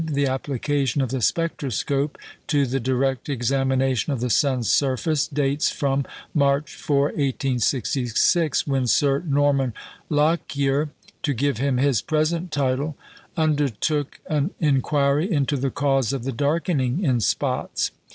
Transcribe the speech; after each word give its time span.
The 0.07 0.25
application 0.25 1.03
of 1.03 1.09
the 1.09 1.21
spectroscope 1.21 2.17
to 2.47 2.65
the 2.65 2.79
direct 2.79 3.29
examination 3.29 4.11
of 4.11 4.19
the 4.19 4.31
sun's 4.31 4.67
surface 4.71 5.27
dates 5.27 5.69
from 5.69 6.05
March 6.33 6.73
4, 6.73 7.09
1866, 7.11 8.65
when 8.65 8.87
Sir 8.87 9.19
Norman 9.19 9.75
Lockyer 10.09 10.89
(to 11.21 11.35
give 11.35 11.57
him 11.59 11.77
his 11.77 12.01
present 12.01 12.51
title) 12.51 12.97
undertook 13.37 14.19
an 14.25 14.49
inquiry 14.59 15.31
into 15.31 15.55
the 15.55 15.69
cause 15.69 16.13
of 16.13 16.23
the 16.23 16.31
darkening 16.33 17.03
in 17.03 17.19
spots. 17.19 17.91